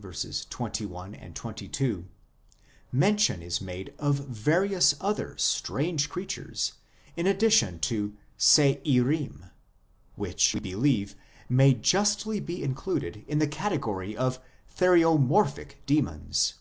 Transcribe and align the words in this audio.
21, 0.00 1.32
22) 1.34 2.06
mention 2.92 3.42
is 3.42 3.60
made 3.60 3.92
of 3.98 4.28
various 4.28 4.94
other 5.00 5.36
strange 5.36 6.08
creatures, 6.08 6.74
in 7.16 7.26
addition 7.26 7.80
to 7.80 8.14
Se 8.36 8.80
irim, 8.86 9.50
which, 10.14 10.54
we 10.54 10.60
believe, 10.60 11.16
may 11.48 11.74
justly 11.74 12.38
be 12.38 12.62
included 12.62 13.24
in 13.26 13.40
the 13.40 13.48
category 13.48 14.16
of 14.16 14.38
theriomorphic 14.72 15.84
demons. 15.84 16.54